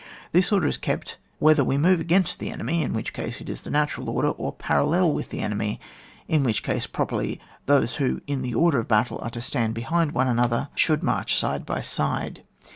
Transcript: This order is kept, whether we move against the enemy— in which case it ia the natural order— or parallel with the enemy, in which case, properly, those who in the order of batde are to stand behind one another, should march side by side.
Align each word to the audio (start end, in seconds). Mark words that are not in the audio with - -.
This 0.31 0.51
order 0.51 0.67
is 0.67 0.79
kept, 0.79 1.19
whether 1.37 1.63
we 1.63 1.77
move 1.77 1.99
against 1.99 2.39
the 2.39 2.49
enemy— 2.49 2.81
in 2.81 2.91
which 2.93 3.13
case 3.13 3.39
it 3.39 3.47
ia 3.47 3.55
the 3.57 3.69
natural 3.69 4.09
order— 4.09 4.29
or 4.45 4.51
parallel 4.51 5.13
with 5.13 5.29
the 5.29 5.41
enemy, 5.41 5.79
in 6.27 6.43
which 6.43 6.63
case, 6.63 6.87
properly, 6.87 7.39
those 7.67 7.97
who 7.97 8.19
in 8.25 8.41
the 8.41 8.55
order 8.55 8.79
of 8.79 8.87
batde 8.87 9.11
are 9.23 9.29
to 9.29 9.41
stand 9.41 9.75
behind 9.75 10.13
one 10.13 10.27
another, 10.27 10.69
should 10.73 11.03
march 11.03 11.35
side 11.37 11.67
by 11.67 11.83
side. 11.83 12.41